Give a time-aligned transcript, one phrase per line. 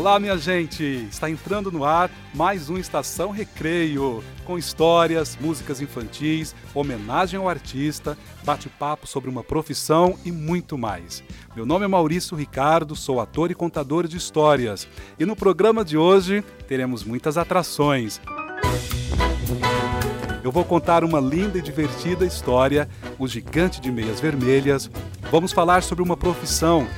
[0.00, 1.06] Olá, minha gente!
[1.10, 8.16] Está entrando no ar mais um Estação Recreio, com histórias, músicas infantis, homenagem ao artista,
[8.42, 11.22] bate-papo sobre uma profissão e muito mais.
[11.54, 14.88] Meu nome é Maurício Ricardo, sou ator e contador de histórias.
[15.18, 18.22] E no programa de hoje teremos muitas atrações.
[20.42, 24.90] Eu vou contar uma linda e divertida história, o gigante de meias vermelhas.
[25.30, 26.88] Vamos falar sobre uma profissão.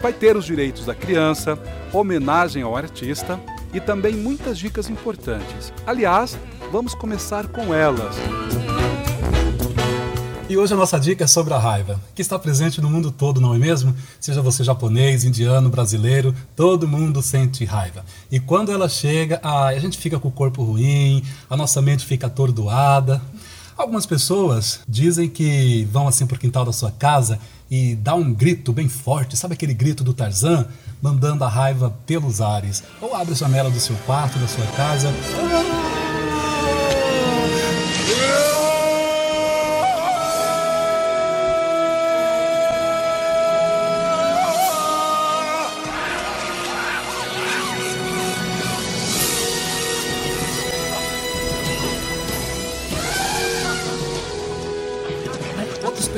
[0.00, 1.58] Vai ter os direitos da criança,
[1.92, 3.40] homenagem ao artista
[3.74, 5.72] e também muitas dicas importantes.
[5.86, 6.38] Aliás,
[6.70, 8.14] vamos começar com elas.
[10.48, 13.38] E hoje a nossa dica é sobre a raiva, que está presente no mundo todo,
[13.38, 13.94] não é mesmo?
[14.18, 18.02] Seja você japonês, indiano, brasileiro, todo mundo sente raiva.
[18.30, 22.28] E quando ela chega, a gente fica com o corpo ruim, a nossa mente fica
[22.28, 23.20] atordoada.
[23.76, 27.38] Algumas pessoas dizem que vão assim por quintal da sua casa
[27.70, 30.66] e dá um grito bem forte, sabe aquele grito do Tarzan,
[31.02, 32.82] mandando a raiva pelos ares.
[33.00, 35.12] Ou abre a janela do seu quarto, da sua casa.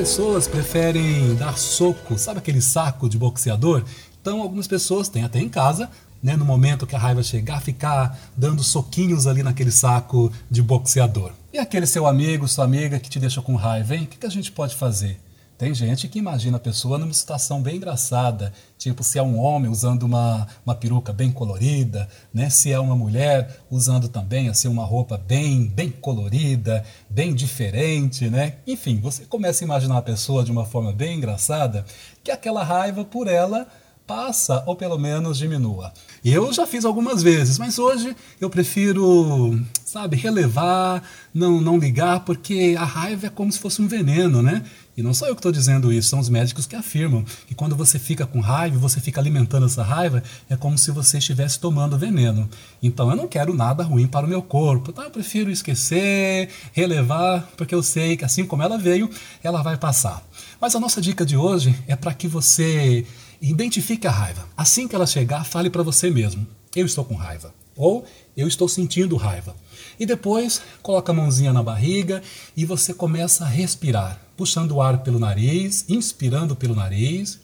[0.00, 3.84] Pessoas preferem dar soco, sabe aquele saco de boxeador?
[4.18, 5.90] Então, algumas pessoas têm até em casa,
[6.22, 11.32] né, no momento que a raiva chegar, ficar dando soquinhos ali naquele saco de boxeador.
[11.52, 14.04] E aquele seu amigo, sua amiga que te deixa com raiva, hein?
[14.04, 15.20] O que, que a gente pode fazer?
[15.60, 19.70] Tem gente que imagina a pessoa numa situação bem engraçada, tipo se é um homem
[19.70, 22.48] usando uma, uma peruca bem colorida, né?
[22.48, 28.54] se é uma mulher usando também assim, uma roupa bem, bem colorida, bem diferente, né?
[28.66, 31.84] Enfim, você começa a imaginar a pessoa de uma forma bem engraçada,
[32.24, 33.66] que aquela raiva por ela
[34.10, 35.92] passa ou pelo menos diminua.
[36.24, 41.00] Eu já fiz algumas vezes, mas hoje eu prefiro, sabe, relevar,
[41.32, 44.64] não, não ligar, porque a raiva é como se fosse um veneno, né?
[44.96, 47.76] E não sou eu que estou dizendo isso, são os médicos que afirmam que quando
[47.76, 51.96] você fica com raiva, você fica alimentando essa raiva, é como se você estivesse tomando
[51.96, 52.50] veneno.
[52.82, 57.48] Então eu não quero nada ruim para o meu corpo, então eu prefiro esquecer, relevar,
[57.56, 59.08] porque eu sei que assim como ela veio,
[59.40, 60.20] ela vai passar.
[60.60, 63.06] Mas a nossa dica de hoje é para que você
[63.40, 64.46] identifique a raiva.
[64.56, 67.54] Assim que ela chegar, fale para você mesmo: eu estou com raiva.
[67.76, 68.04] Ou
[68.36, 69.56] eu estou sentindo raiva.
[69.98, 72.22] E depois coloca a mãozinha na barriga
[72.56, 77.40] e você começa a respirar, puxando o ar pelo nariz, inspirando pelo nariz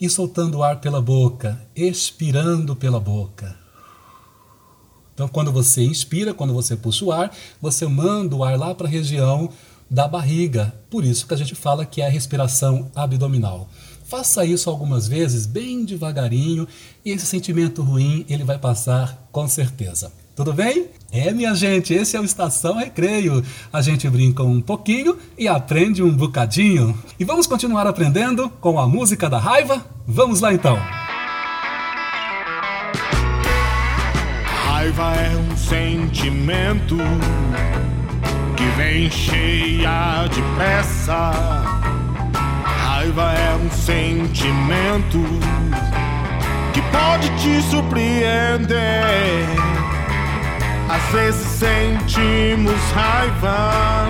[0.00, 3.56] e soltando o ar pela boca, expirando pela boca.
[5.12, 8.86] Então, quando você inspira, quando você puxa o ar, você manda o ar lá para
[8.86, 9.50] a região
[9.90, 10.74] da barriga.
[10.88, 13.68] Por isso que a gente fala que é a respiração abdominal.
[14.10, 16.66] Faça isso algumas vezes, bem devagarinho,
[17.04, 20.10] e esse sentimento ruim ele vai passar com certeza.
[20.34, 20.88] Tudo bem?
[21.12, 23.40] É, minha gente, esse é o Estação Recreio.
[23.72, 26.98] A gente brinca um pouquinho e aprende um bocadinho.
[27.20, 29.86] E vamos continuar aprendendo com a música da raiva?
[30.08, 30.76] Vamos lá então!
[34.66, 36.96] Raiva é um sentimento
[38.56, 41.79] que vem cheia de pressa.
[43.00, 45.24] Raiva é um sentimento
[46.74, 48.76] que pode te surpreender.
[50.86, 54.06] Às vezes sentimos raiva,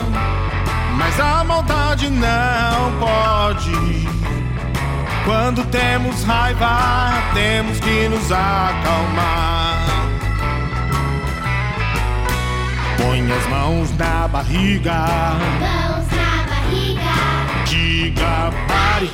[0.96, 4.08] mas a maldade não pode.
[5.24, 9.86] Quando temos raiva, temos que nos acalmar.
[12.96, 15.06] Põe as mãos na barriga,
[18.10, 19.10] diga pare.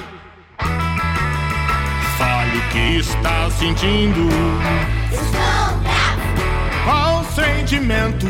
[2.19, 4.29] Fale o que está sentindo,
[5.13, 8.27] estou bravo, qual sentimento.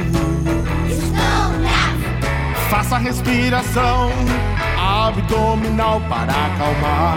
[0.88, 4.10] estou bravo, Faça respiração
[4.76, 7.16] abdominal para acalmar.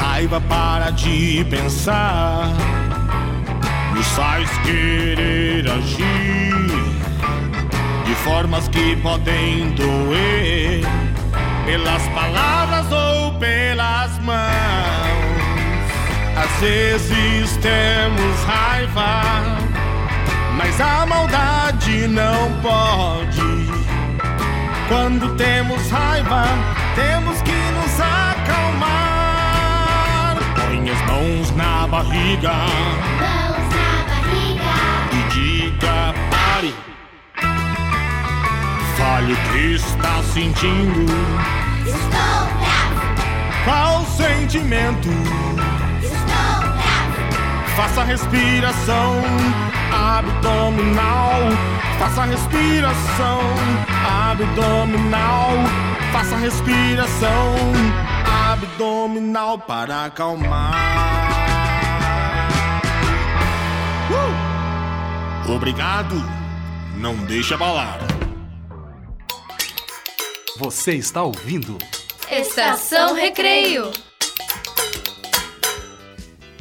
[0.00, 2.48] Raiva para de pensar,
[3.94, 6.69] nos faz querer agir
[8.10, 10.84] de formas que podem doer,
[11.64, 14.40] pelas palavras ou pelas mãos.
[16.36, 19.60] Às vezes temos raiva
[20.56, 23.70] mas a maldade não pode.
[24.88, 26.44] Quando temos raiva,
[26.96, 28.88] temos que nos acalmar.
[30.56, 32.50] Põe as mãos na barriga
[39.32, 41.06] o que está sentindo,
[41.86, 43.64] Estou bravo.
[43.64, 45.08] qual sentimento.
[46.02, 47.76] Estou bravo.
[47.76, 49.20] Faça respiração
[49.92, 51.40] abdominal.
[51.98, 53.40] Faça respiração
[54.30, 55.52] abdominal.
[56.12, 57.54] Faça respiração
[58.52, 60.74] abdominal para acalmar.
[64.10, 65.52] Uh!
[65.52, 66.16] Obrigado.
[66.96, 68.09] Não deixe abalar.
[70.60, 71.78] Você está ouvindo?
[72.30, 73.90] Estação Recreio.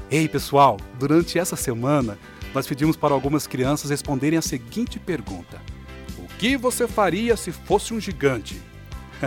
[0.10, 2.18] Ei, pessoal, durante essa semana
[2.54, 5.62] nós pedimos para algumas crianças responderem a seguinte pergunta:
[6.18, 8.63] O que você faria se fosse um gigante?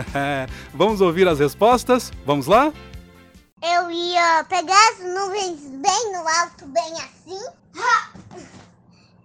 [0.73, 2.11] Vamos ouvir as respostas?
[2.25, 2.73] Vamos lá?
[3.61, 7.45] Eu ia pegar as nuvens bem no alto, bem assim.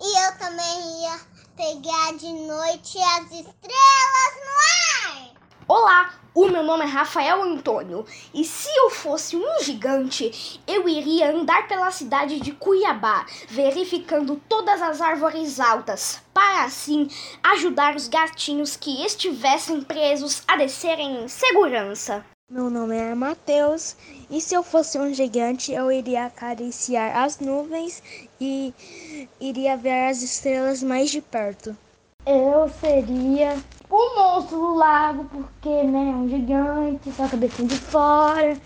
[0.00, 1.18] E eu também ia
[1.56, 5.37] pegar de noite as estrelas no ar.
[5.70, 11.30] Olá, o meu nome é Rafael Antônio e se eu fosse um gigante, eu iria
[11.30, 17.06] andar pela cidade de Cuiabá, verificando todas as árvores altas, para assim
[17.42, 22.24] ajudar os gatinhos que estivessem presos a descerem em segurança.
[22.50, 23.94] Meu nome é Matheus
[24.30, 28.02] e se eu fosse um gigante, eu iria acariciar as nuvens
[28.40, 28.72] e
[29.38, 31.76] iria ver as estrelas mais de perto.
[32.26, 33.54] Eu seria
[33.90, 38.56] o monstro do lago, porque né, é um gigante, só cabeça de fora.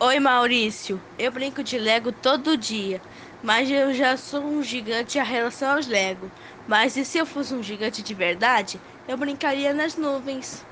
[0.00, 3.00] Oi Maurício, eu brinco de Lego todo dia,
[3.42, 6.30] mas eu já sou um gigante em relação aos Lego.
[6.68, 10.64] Mas e se eu fosse um gigante de verdade, eu brincaria nas nuvens.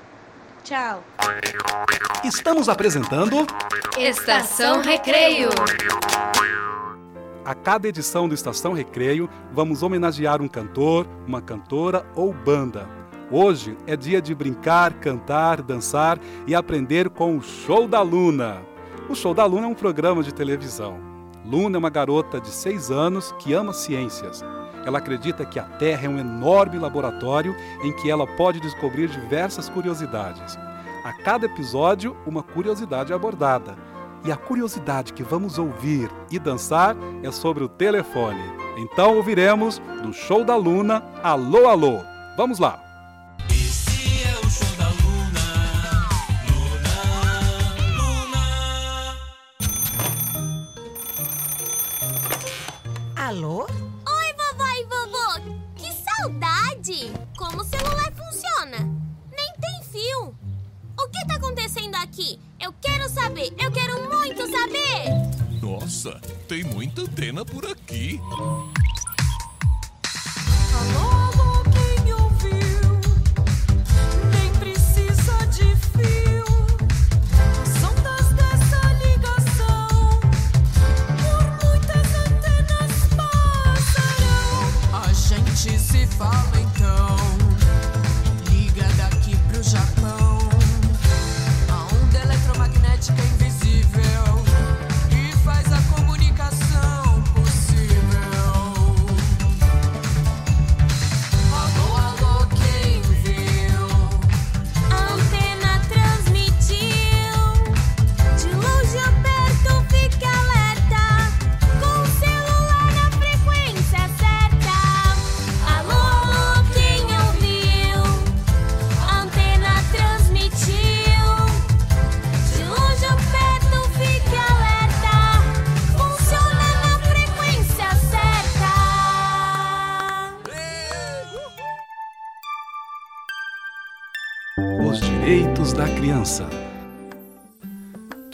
[0.63, 1.03] Tchau.
[2.23, 3.45] Estamos apresentando
[3.97, 5.49] Estação Recreio.
[7.45, 13.04] a cada edição do Estação Recreio, vamos homenagear um cantor, uma cantora ou banda.
[13.31, 18.61] Hoje é dia de brincar, cantar, dançar e aprender com o Show da Luna.
[19.09, 20.99] O Show da Luna é um programa de televisão.
[21.43, 24.43] Luna é uma garota de 6 anos que ama ciências.
[24.85, 29.69] Ela acredita que a Terra é um enorme laboratório em que ela pode descobrir diversas
[29.69, 30.55] curiosidades.
[31.03, 33.75] A cada episódio, uma curiosidade é abordada.
[34.23, 38.41] E a curiosidade que vamos ouvir e dançar é sobre o telefone.
[38.77, 42.01] Então ouviremos do Show da Luna Alô Alô.
[42.37, 42.84] Vamos lá!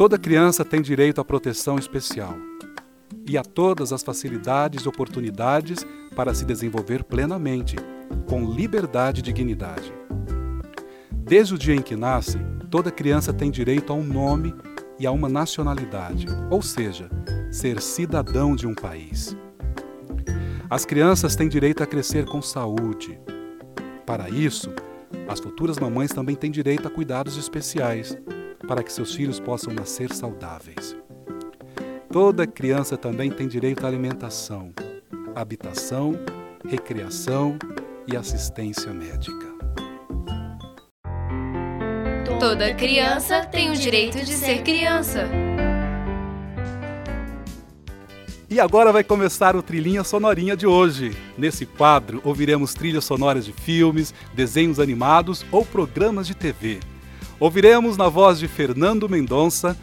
[0.02, 2.36] Toda criança tem direito à proteção especial
[3.30, 7.76] e a todas as facilidades e oportunidades para se desenvolver plenamente,
[8.28, 9.94] com liberdade e dignidade.
[11.12, 12.40] Desde o dia em que nasce,
[12.72, 14.56] toda criança tem direito a um nome
[14.98, 17.08] e a uma nacionalidade, ou seja,
[17.52, 19.38] ser cidadão de um país.
[20.68, 23.22] As crianças têm direito a crescer com saúde.
[24.04, 24.74] Para isso,
[25.28, 28.18] as futuras mamães também têm direito a cuidados especiais
[28.68, 30.96] para que seus filhos possam nascer saudáveis.
[32.12, 34.74] Toda criança também tem direito à alimentação,
[35.36, 36.14] habitação
[36.68, 37.58] recreação
[38.08, 39.52] e assistência médica.
[42.40, 45.30] Toda criança tem o direito de ser criança.
[48.50, 51.16] E agora vai começar o Trilhinha Sonorinha de hoje.
[51.38, 56.80] Nesse quadro, ouviremos trilhas sonoras de filmes, desenhos animados ou programas de TV.
[57.42, 59.76] Ouviremos na voz de Fernando Mendonça,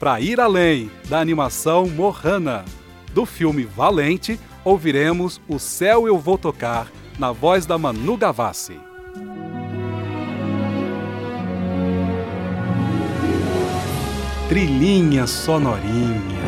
[0.00, 2.64] Pra Ir Além, da animação Mohana.
[3.12, 8.76] Do filme Valente, ouviremos O Céu Eu Vou Tocar, na voz da Manu Gavassi.
[14.48, 16.44] Trilhinha Sonorinha.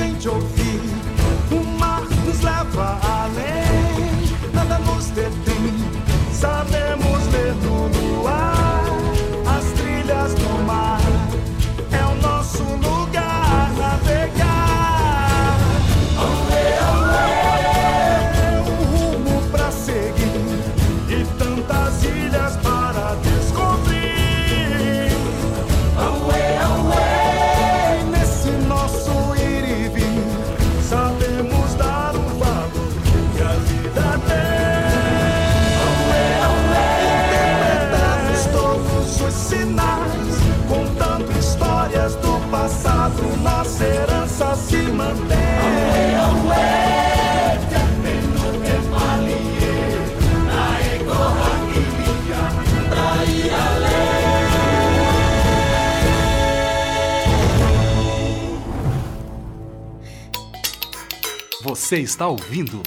[0.00, 0.99] Gente ouvir.
[61.90, 62.84] Você está ouvindo?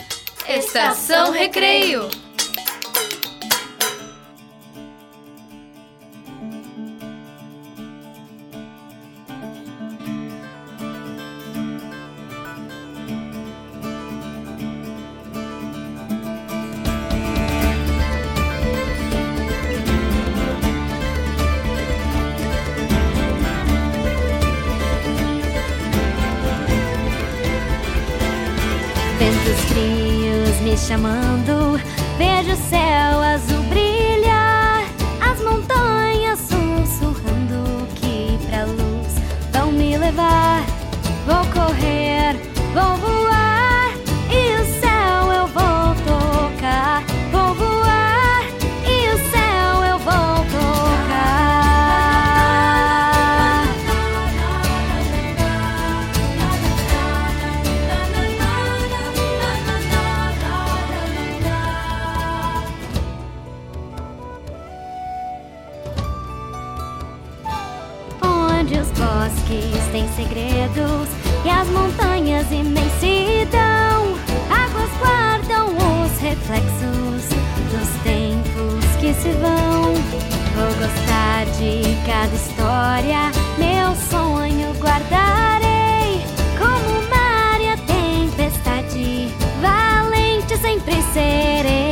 [0.48, 2.10] Estação Recreio.
[68.74, 71.08] Onde os bosques têm segredos
[71.46, 74.18] e as montanhas imensidão.
[74.50, 77.30] Águas guardam os reflexos
[77.72, 79.94] dos tempos que se vão.
[80.56, 86.22] Vou gostar de cada história, meu sonho guardarei.
[86.58, 89.30] Como mar e a tempestade,
[89.62, 91.83] valente sempre serei.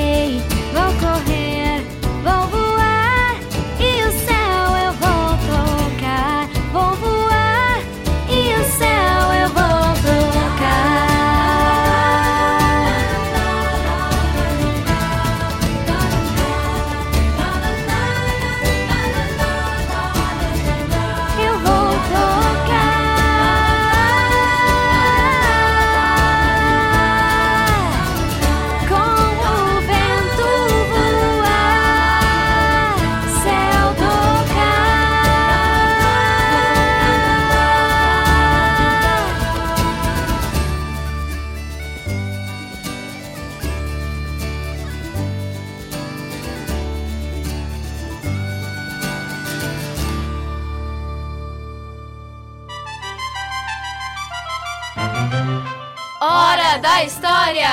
[57.02, 57.68] Da História!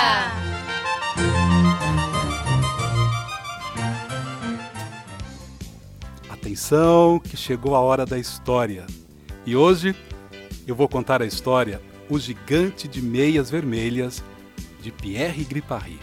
[6.31, 8.87] Atenção, que chegou a hora da história.
[9.45, 9.95] E hoje
[10.67, 14.25] eu vou contar a história O Gigante de Meias Vermelhas,
[14.81, 16.01] de Pierre Gripari.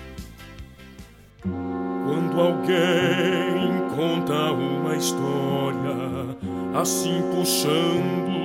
[1.41, 6.37] Quando alguém conta uma história,
[6.79, 8.35] assim puxando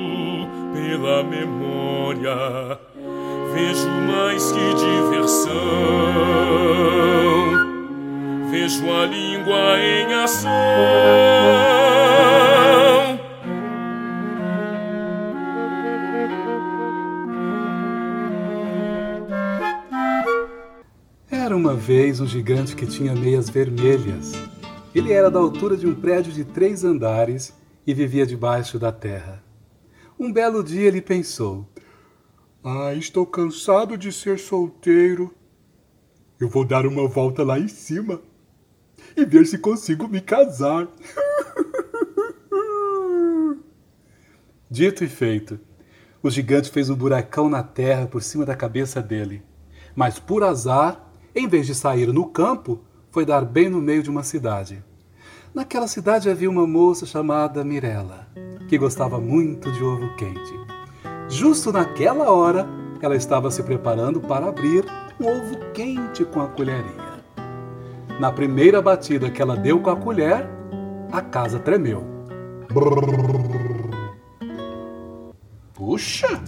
[0.73, 2.90] pela memória,
[3.53, 5.53] vejo mais que diversão,
[8.51, 10.51] vejo a língua em ação.
[21.31, 24.33] Era uma vez um gigante que tinha meias vermelhas.
[24.95, 27.53] Ele era da altura de um prédio de três andares
[27.87, 29.43] e vivia debaixo da terra.
[30.19, 31.67] Um belo dia ele pensou:
[32.63, 35.35] Ah, estou cansado de ser solteiro.
[36.39, 38.21] Eu vou dar uma volta lá em cima
[39.17, 40.87] e ver se consigo me casar.
[44.71, 45.59] Dito e feito,
[46.23, 49.43] o gigante fez um buracão na terra por cima da cabeça dele.
[49.97, 54.11] Mas por azar, em vez de sair no campo, foi dar bem no meio de
[54.11, 54.85] uma cidade.
[55.55, 58.29] Naquela cidade havia uma moça chamada Mirella,
[58.69, 60.80] que gostava muito de ovo quente.
[61.31, 62.69] Justo naquela hora,
[63.01, 64.85] ela estava se preparando para abrir
[65.21, 67.21] um ovo quente com a colherinha.
[68.19, 70.47] Na primeira batida que ela deu com a colher,
[71.13, 72.05] a casa tremeu.
[75.73, 76.43] Puxa,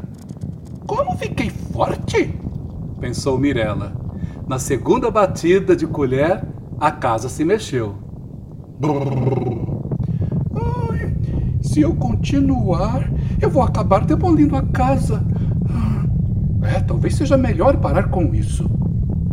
[0.86, 2.34] como fiquei forte!
[3.00, 3.92] pensou Mirella.
[4.46, 6.44] Na segunda batida de colher,
[6.78, 7.94] a casa se mexeu.
[11.72, 15.24] Se eu continuar, eu vou acabar demolindo a casa.
[16.60, 18.68] É, talvez seja melhor parar com isso.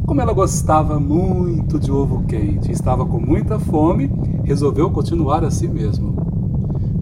[0.05, 4.09] Como ela gostava muito de ovo quente e estava com muita fome,
[4.45, 6.15] resolveu continuar assim mesmo.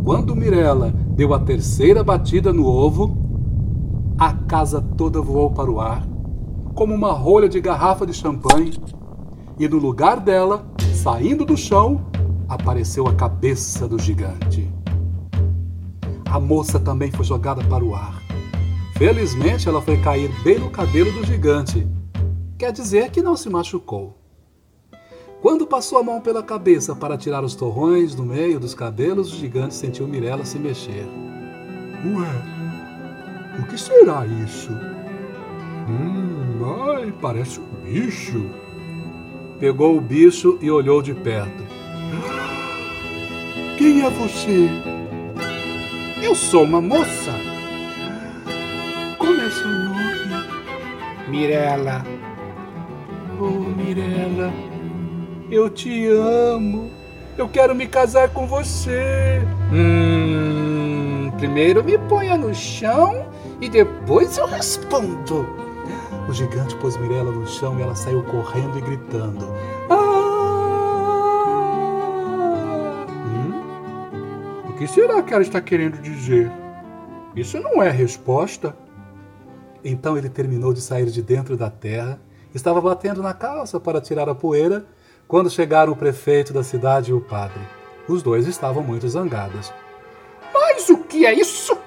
[0.03, 3.15] Quando Mirella deu a terceira batida no ovo,
[4.17, 6.03] a casa toda voou para o ar,
[6.73, 8.73] como uma rolha de garrafa de champanhe,
[9.59, 12.01] e no lugar dela, saindo do chão,
[12.49, 14.76] apareceu a cabeça do gigante.
[16.29, 18.21] A moça também foi jogada para o ar.
[18.97, 21.87] Felizmente, ela foi cair bem no cabelo do gigante.
[22.57, 24.17] Quer dizer que não se machucou.
[25.41, 29.35] Quando passou a mão pela cabeça para tirar os torrões do meio dos cabelos, o
[29.35, 31.07] gigante sentiu Mirella se mexer.
[32.05, 34.71] Ué, o que será isso?
[35.87, 38.49] Hum, ai, parece um bicho.
[39.59, 41.63] Pegou o bicho e olhou de perto.
[43.77, 44.96] Quem é você?
[46.27, 47.31] Eu sou uma moça.
[49.17, 50.45] Como é seu nome?
[51.29, 52.05] Mirella.
[53.39, 54.51] Oh, Mirella,
[55.49, 56.91] eu te amo.
[57.37, 59.41] Eu quero me casar com você.
[59.71, 63.25] Hum, primeiro me ponha no chão
[63.61, 65.47] e depois eu respondo.
[66.27, 69.45] O gigante pôs Mirella no chão e ela saiu correndo e gritando.
[69.89, 70.06] Hum?
[74.77, 76.51] Que será que ela está querendo dizer?
[77.35, 78.77] Isso não é resposta.
[79.83, 82.19] Então ele terminou de sair de dentro da terra,
[82.53, 84.85] estava batendo na calça para tirar a poeira,
[85.27, 87.61] quando chegaram o prefeito da cidade e o padre.
[88.07, 89.73] Os dois estavam muito zangados.
[90.53, 91.77] Mas o que é isso?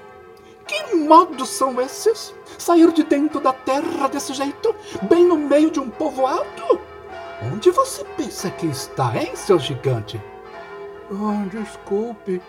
[0.67, 2.33] Que modos são esses?
[2.57, 4.75] Sair de dentro da terra desse jeito,
[5.09, 6.79] bem no meio de um povoado?
[7.51, 10.21] Onde você pensa que está, hein, seu gigante?
[11.09, 12.41] Oh, desculpe.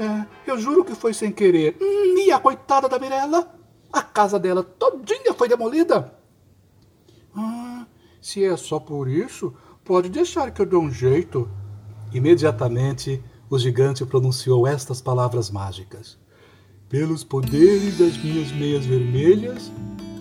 [0.00, 1.76] É, eu juro que foi sem querer.
[1.78, 3.54] Hum, e a coitada da Mirella?
[3.92, 6.18] A casa dela todinha foi demolida.
[7.36, 7.84] Ah,
[8.18, 9.52] se é só por isso,
[9.84, 11.50] pode deixar que eu dou um jeito.
[12.14, 16.18] Imediatamente, o gigante pronunciou estas palavras mágicas:
[16.88, 19.70] Pelos poderes das minhas meias vermelhas,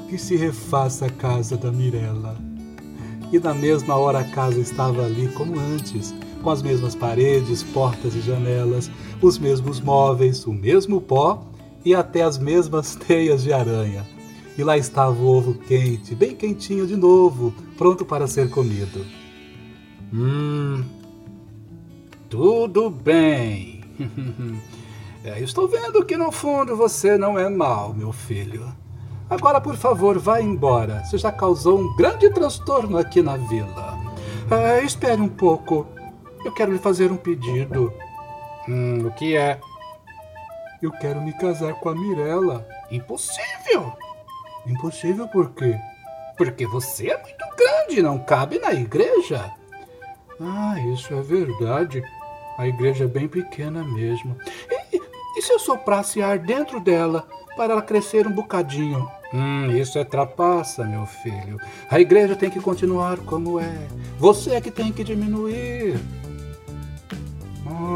[0.09, 2.35] que se refaça a casa da Mirella.
[3.31, 8.15] E na mesma hora a casa estava ali como antes, com as mesmas paredes, portas
[8.15, 8.89] e janelas,
[9.21, 11.45] os mesmos móveis, o mesmo pó
[11.85, 14.05] e até as mesmas teias de aranha.
[14.57, 19.05] E lá estava o ovo quente, bem quentinho de novo, pronto para ser comido.
[20.13, 20.83] Hum.
[22.29, 23.81] Tudo bem.
[25.23, 28.71] é, estou vendo que no fundo você não é mau, meu filho.
[29.29, 31.03] Agora, por favor, vá embora.
[31.05, 33.97] Você já causou um grande transtorno aqui na vila.
[34.49, 35.85] É, espere um pouco.
[36.43, 37.93] Eu quero lhe fazer um pedido.
[38.67, 39.59] Hum, o que é?
[40.81, 42.65] Eu quero me casar com a Mirella.
[42.89, 43.91] Impossível!
[44.65, 45.75] Impossível por quê?
[46.37, 49.51] Porque você é muito grande, não cabe na igreja.
[50.39, 52.01] Ah, isso é verdade.
[52.57, 54.37] A igreja é bem pequena mesmo.
[54.69, 54.97] E,
[55.37, 59.09] e se eu soprasse ar dentro dela para ela crescer um bocadinho?
[59.33, 61.59] Hum, isso é trapaça, meu filho.
[61.89, 63.87] A igreja tem que continuar como é.
[64.17, 65.99] Você é que tem que diminuir.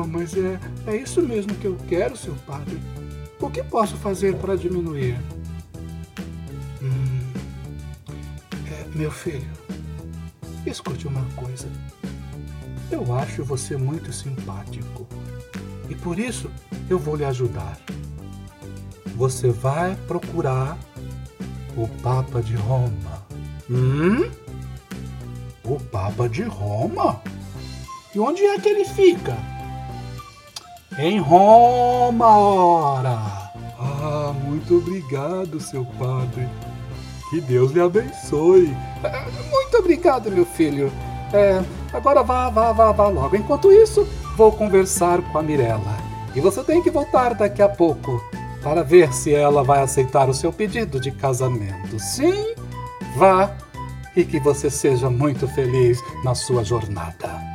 [0.05, 2.79] Mas é, é isso mesmo que eu quero, seu padre.
[3.39, 5.19] O que posso fazer para diminuir?
[6.81, 7.19] Hum,
[8.71, 9.49] é, meu filho,
[10.65, 11.67] escute uma coisa.
[12.89, 15.07] Eu acho você muito simpático.
[15.89, 16.49] E por isso
[16.89, 17.77] eu vou lhe ajudar.
[19.15, 20.77] Você vai procurar
[21.75, 23.25] o Papa de Roma.
[23.69, 24.29] Hum?
[25.63, 27.21] O Papa de Roma?
[28.13, 29.35] E onde é que ele fica?
[30.97, 33.51] Em Roma, ora!
[33.79, 36.47] Ah, muito obrigado, seu padre.
[37.29, 38.75] Que Deus lhe abençoe.
[39.03, 40.91] É, Muito obrigado, meu filho.
[41.34, 43.36] É, agora vá, vá, vá, vá logo.
[43.36, 45.97] Enquanto isso, vou conversar com a Mirella.
[46.36, 48.21] E você tem que voltar daqui a pouco
[48.62, 51.99] para ver se ela vai aceitar o seu pedido de casamento.
[51.99, 52.53] Sim,
[53.17, 53.51] vá
[54.15, 57.52] e que você seja muito feliz na sua jornada.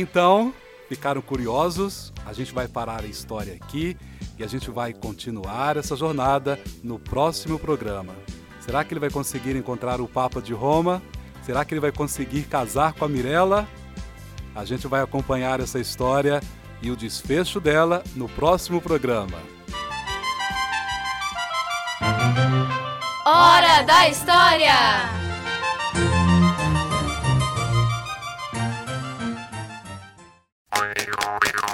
[0.00, 0.54] Então,
[0.88, 2.12] ficaram curiosos?
[2.24, 3.96] A gente vai parar a história aqui
[4.38, 8.14] e a gente vai continuar essa jornada no próximo programa.
[8.60, 11.02] Será que ele vai conseguir encontrar o Papa de Roma?
[11.42, 13.66] Será que ele vai conseguir casar com a Mirella?
[14.54, 16.40] A gente vai acompanhar essa história
[16.80, 19.38] e o desfecho dela no próximo programa.
[23.26, 25.27] Hora da História!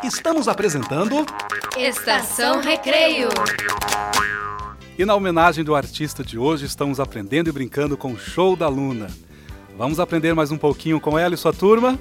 [0.05, 1.25] Estamos apresentando
[1.79, 3.31] Estação Recreio.
[4.99, 8.69] E na homenagem do artista de hoje, estamos aprendendo e brincando com o show da
[8.69, 9.07] Luna.
[9.79, 11.99] Vamos aprender mais um pouquinho com ela e sua turma?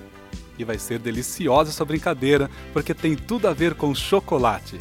[0.60, 4.78] E vai ser deliciosa essa brincadeira, porque tem tudo a ver com chocolate.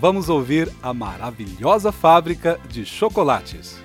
[0.00, 3.78] Vamos ouvir a maravilhosa fábrica de chocolates.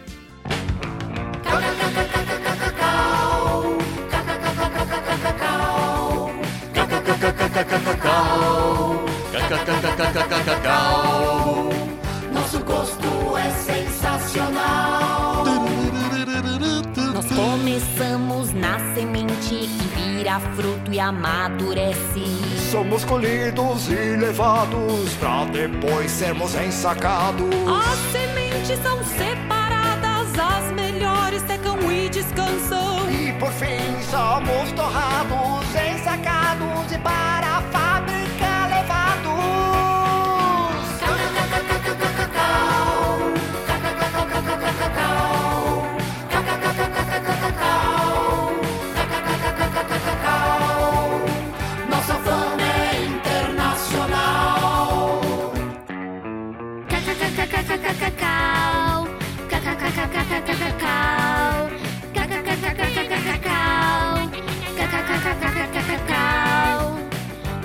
[20.91, 22.25] E amadurece.
[22.69, 27.47] Somos colhidos e levados pra depois sermos ensacados.
[27.67, 33.09] As sementes são separadas, as melhores secam e descansam.
[33.09, 36.40] E por fim somos torrados, ensacados
[57.51, 58.61] Cacau, cacau, cacau.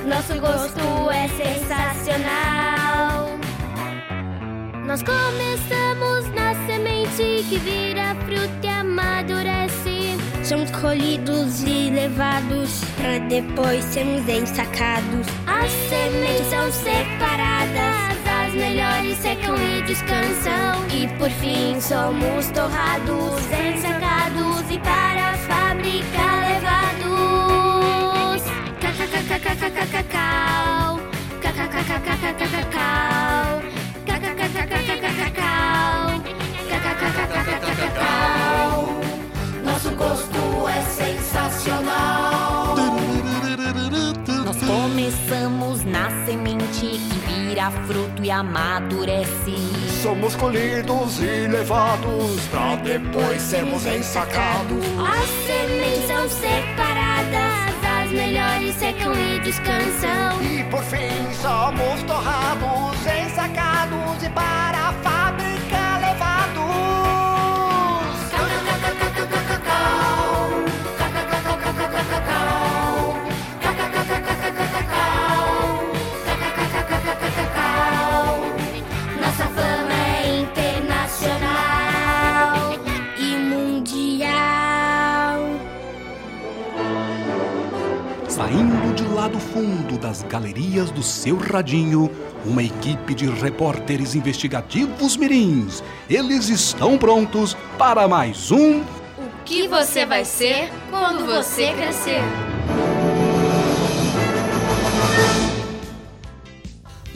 [0.07, 3.29] Nosso gosto é sensacional.
[4.87, 10.17] Nós começamos na semente que vira fruta e amadurece.
[10.43, 15.29] Somos colhidos e levados para depois sermos ensacados.
[15.47, 18.16] As sementes são separadas, as
[18.57, 20.87] melhores secam e descansam.
[20.93, 26.97] E por fim somos torrados, ensacados e para a fábrica levados.
[39.65, 42.77] Nosso gosto é sensacional.
[44.45, 47.16] Nós começamos na semente
[47.67, 49.57] vira fruto e amadurece.
[50.03, 54.85] Somos colhidos e levados pra depois sermos ensacados.
[54.99, 60.43] As sementes são separadas, as melhores secam e descansam.
[60.43, 64.93] E por fim somos torrados, ensacados e para a
[89.57, 92.11] fundo das galerias do seu radinho,
[92.45, 95.83] uma equipe de repórteres investigativos mirins.
[96.11, 98.81] Eles estão prontos para mais um.
[98.81, 98.85] O
[99.47, 102.21] que você vai ser quando você crescer?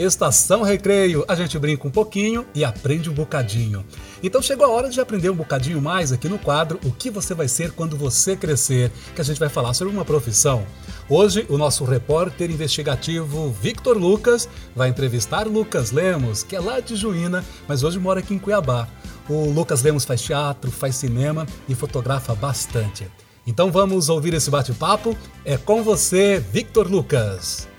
[0.01, 3.85] Estação Recreio, a gente brinca um pouquinho e aprende um bocadinho.
[4.23, 7.35] Então chegou a hora de aprender um bocadinho mais aqui no quadro O que você
[7.35, 10.65] vai ser quando você crescer, que a gente vai falar sobre uma profissão.
[11.07, 16.97] Hoje, o nosso repórter investigativo Victor Lucas vai entrevistar Lucas Lemos, que é lá de
[16.97, 18.89] Juína, mas hoje mora aqui em Cuiabá.
[19.29, 23.07] O Lucas Lemos faz teatro, faz cinema e fotografa bastante.
[23.47, 25.15] Então vamos ouvir esse bate-papo.
[25.45, 27.70] É com você, Victor Lucas.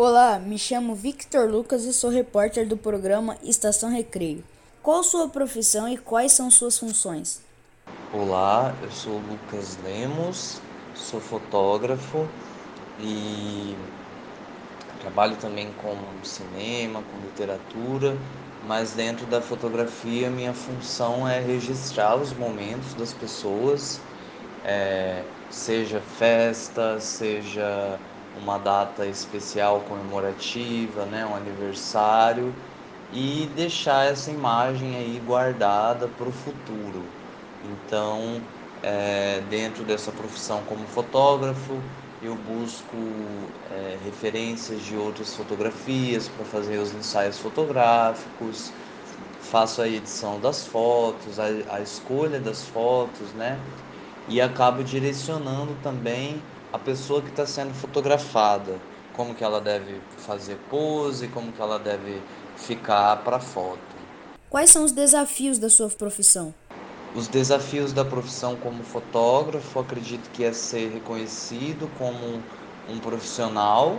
[0.00, 4.44] Olá, me chamo Victor Lucas e sou repórter do programa Estação Recreio.
[4.80, 7.42] Qual sua profissão e quais são suas funções?
[8.12, 10.60] Olá, eu sou Lucas Lemos,
[10.94, 12.28] sou fotógrafo
[13.00, 13.76] e
[15.00, 18.16] trabalho também com cinema, com literatura,
[18.68, 24.00] mas dentro da fotografia minha função é registrar os momentos das pessoas,
[24.64, 27.98] é, seja festa, seja
[28.38, 32.54] uma data especial comemorativa, né, um aniversário,
[33.10, 37.16] e deixar essa imagem aí guardada para o futuro.
[37.62, 38.48] Então,
[38.82, 42.96] é, dentro dessa profissão como fotógrafo, eu busco
[43.62, 48.72] é, referências de outras fotografias para fazer os ensaios fotográficos,
[49.38, 53.64] faço a edição das fotos, a, a escolha das fotos, né?
[54.26, 58.78] E acabo direcionando também a pessoa que está sendo fotografada,
[59.14, 62.20] como que ela deve fazer pose, como que ela deve
[62.56, 63.78] ficar para foto.
[64.50, 66.54] Quais são os desafios da sua profissão?
[67.14, 72.42] Os desafios da profissão como fotógrafo, acredito que é ser reconhecido como
[72.88, 73.98] um profissional,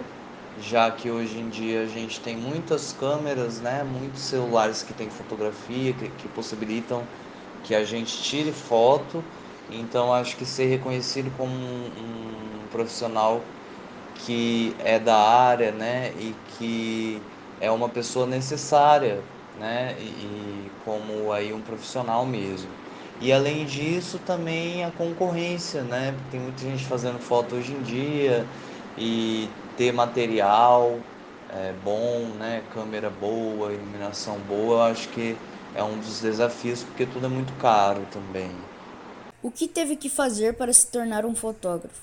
[0.62, 5.10] já que hoje em dia a gente tem muitas câmeras, né, muitos celulares que têm
[5.10, 7.04] fotografia, que, que possibilitam
[7.64, 9.24] que a gente tire foto.
[9.70, 13.54] Então acho que ser reconhecido como um, um profissional
[14.14, 21.32] que é da área, né, e que é uma pessoa necessária, né, e, e como
[21.32, 22.78] aí um profissional mesmo.
[23.20, 26.14] E além disso, também a concorrência, né?
[26.30, 28.50] Tem muita gente fazendo foto hoje em dia
[28.96, 31.06] e ter material
[31.48, 32.62] é, bom, né?
[32.64, 35.42] Câmera boa, iluminação boa, eu acho que
[35.74, 38.70] é um dos desafios porque tudo é muito caro também.
[39.42, 42.02] O que teve que fazer para se tornar um fotógrafo?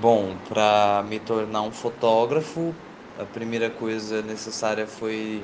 [0.00, 2.72] Bom, para me tornar um fotógrafo,
[3.18, 5.42] a primeira coisa necessária foi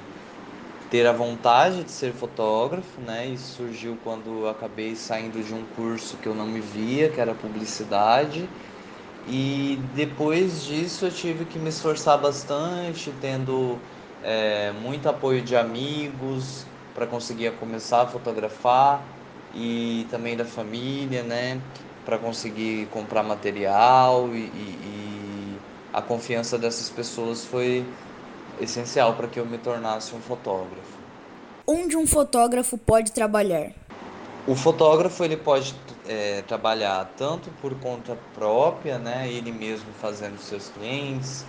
[0.89, 3.27] ter a vontade de ser fotógrafo, né?
[3.27, 7.35] Isso surgiu quando acabei saindo de um curso que eu não me via, que era
[7.35, 8.49] publicidade.
[9.27, 13.77] E depois disso eu tive que me esforçar bastante, tendo
[14.23, 19.16] é, muito apoio de amigos para conseguir começar a fotografar
[19.57, 21.61] e também da família, né?
[22.05, 25.59] Para conseguir comprar material e, e, e
[25.93, 27.85] a confiança dessas pessoas foi
[28.61, 30.97] essencial para que eu me tornasse um fotógrafo.
[31.67, 33.73] Onde um fotógrafo pode trabalhar?
[34.47, 35.75] O fotógrafo ele pode
[36.07, 41.45] é, trabalhar tanto por conta própria, né, ele mesmo fazendo seus clientes,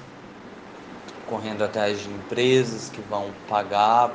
[1.28, 4.12] correndo atrás de empresas que vão pagar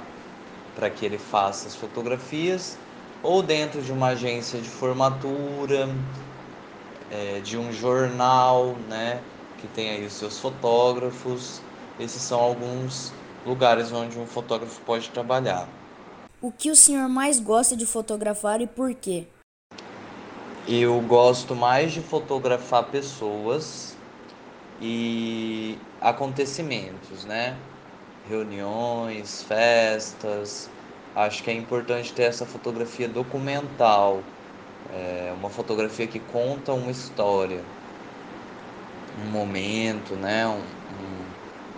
[0.74, 2.76] para que ele faça as fotografias,
[3.22, 5.88] ou dentro de uma agência de formatura,
[7.10, 9.20] é, de um jornal, né,
[9.58, 11.60] que tem aí os seus fotógrafos
[11.98, 13.12] esses são alguns
[13.44, 15.68] lugares onde um fotógrafo pode trabalhar.
[16.40, 19.26] O que o senhor mais gosta de fotografar e por quê?
[20.66, 23.96] Eu gosto mais de fotografar pessoas
[24.80, 27.56] e acontecimentos, né?
[28.28, 30.68] Reuniões, festas.
[31.14, 34.22] Acho que é importante ter essa fotografia documental,
[34.94, 37.62] é uma fotografia que conta uma história,
[39.22, 40.46] um momento, né?
[40.46, 41.22] Um, um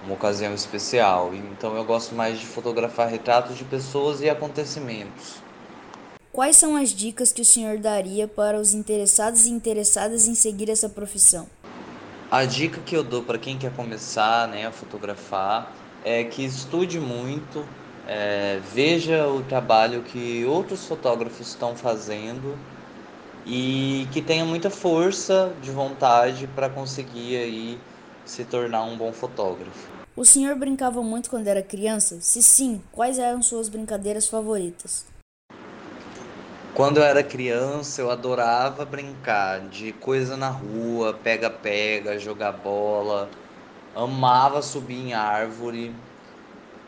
[0.04, 1.32] uma ocasião especial.
[1.34, 5.36] Então eu gosto mais de fotografar retratos de pessoas e acontecimentos.
[6.32, 10.68] Quais são as dicas que o senhor daria para os interessados e interessadas em seguir
[10.68, 11.46] essa profissão?
[12.30, 15.72] A dica que eu dou para quem quer começar né, a fotografar
[16.04, 17.64] é que estude muito,
[18.06, 22.58] é, veja o trabalho que outros fotógrafos estão fazendo
[23.46, 27.78] e que tenha muita força de vontade para conseguir aí
[28.24, 29.92] se tornar um bom fotógrafo.
[30.16, 32.18] O senhor brincava muito quando era criança?
[32.20, 35.04] Se sim, quais eram suas brincadeiras favoritas?
[36.74, 43.28] Quando eu era criança, eu adorava brincar de coisa na rua, pega-pega, jogar bola,
[43.94, 45.94] amava subir em árvore.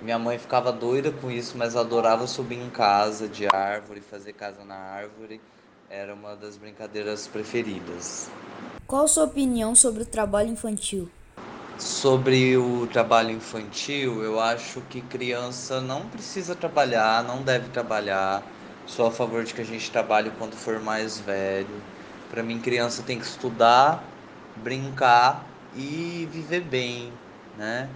[0.00, 4.62] Minha mãe ficava doida com isso, mas adorava subir em casa de árvore, fazer casa
[4.64, 5.40] na árvore.
[5.88, 8.28] Era uma das brincadeiras preferidas.
[8.86, 11.08] Qual sua opinião sobre o trabalho infantil?
[11.78, 18.42] Sobre o trabalho infantil, eu acho que criança não precisa trabalhar, não deve trabalhar.
[18.86, 21.82] Sou a favor de que a gente trabalhe quando for mais velho.
[22.30, 24.04] Para mim, criança tem que estudar,
[24.56, 27.12] brincar e viver bem,
[27.58, 27.88] né?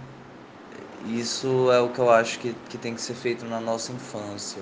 [1.07, 4.61] Isso é o que eu acho que, que tem que ser feito na nossa infância.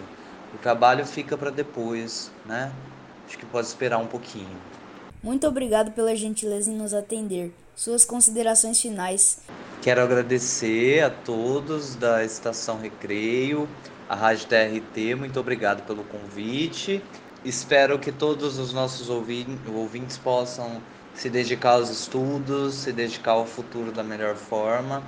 [0.54, 2.72] O trabalho fica para depois, né?
[3.28, 4.58] Acho que pode esperar um pouquinho.
[5.22, 7.54] Muito obrigado pela gentileza em nos atender.
[7.76, 9.42] Suas considerações finais.
[9.82, 13.68] Quero agradecer a todos da Estação Recreio,
[14.10, 17.02] a Rádio TRT, muito obrigado pelo convite.
[17.46, 20.82] Espero que todos os nossos ouvintes possam
[21.14, 25.04] se dedicar aos estudos, se dedicar ao futuro da melhor forma,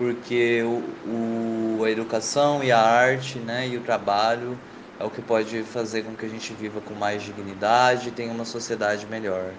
[0.00, 4.58] porque o, o, a educação e a arte né, e o trabalho
[4.98, 8.32] é o que pode fazer com que a gente viva com mais dignidade e tenha
[8.32, 9.52] uma sociedade melhor.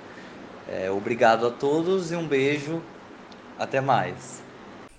[0.68, 2.82] É, obrigado a todos e um beijo.
[3.60, 4.42] Até mais.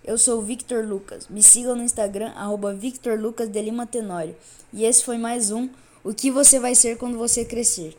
[0.05, 1.27] Eu sou o Victor Lucas.
[1.29, 4.37] Me sigam no Instagram, arroba Victor Lucas de Lima Tenório.
[4.73, 5.69] E esse foi mais um
[6.05, 7.99] O que você vai ser quando você crescer.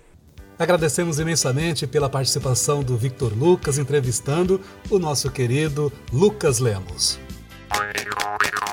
[0.58, 7.19] Agradecemos imensamente pela participação do Victor Lucas entrevistando o nosso querido Lucas Lemos.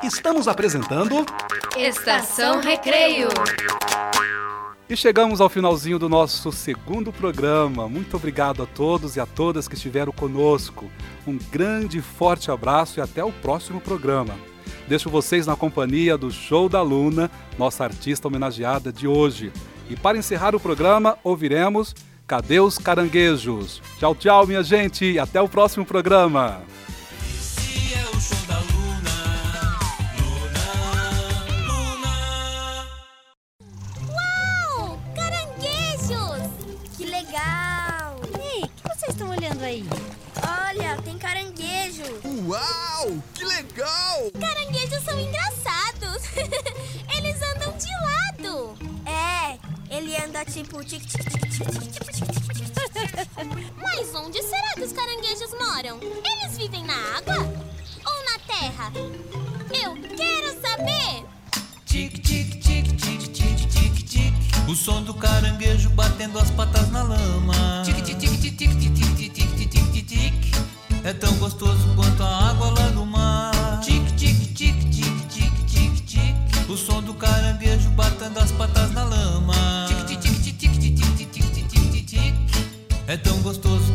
[0.03, 1.25] Estamos apresentando
[1.77, 3.29] Estação Recreio.
[4.89, 7.89] E chegamos ao finalzinho do nosso segundo programa.
[7.89, 10.91] Muito obrigado a todos e a todas que estiveram conosco.
[11.27, 14.35] Um grande e forte abraço e até o próximo programa.
[14.89, 19.53] Deixo vocês na companhia do Show da Luna, nossa artista homenageada de hoje.
[19.89, 21.95] E para encerrar o programa, ouviremos
[22.27, 23.83] Cadê os Caranguejos?
[23.99, 26.63] Tchau, tchau, minha gente, e até o próximo programa.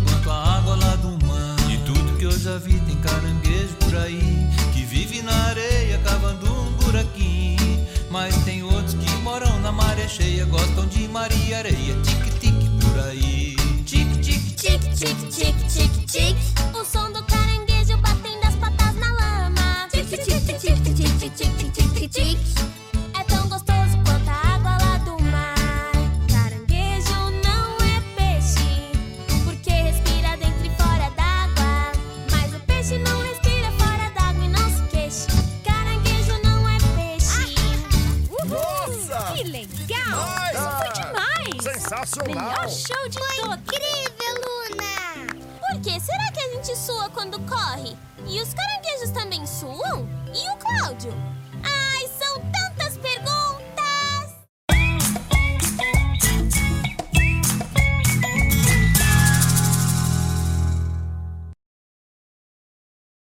[0.03, 3.95] Quanto a água lá do mar E tudo que eu já vi tem caranguejo por
[3.97, 7.87] aí Que vive na areia cavando um buraquinho.
[8.09, 12.99] Mas tem outros que moram na maré cheia Gostam de mar e areia Tic-tic por
[13.05, 13.55] aí.
[13.85, 16.37] Tic tic Tic tic
[16.73, 19.87] O som do caranguejo batendo as patas na lama.
[19.91, 22.74] Tic tic tic tic tic
[42.25, 43.57] Melhor show de todos!
[43.57, 45.45] Incrível, Luna!
[45.59, 47.95] Por que será que a gente sua quando corre?
[48.25, 50.07] E os caranguejos também suam?
[50.33, 51.13] E o Cláudio?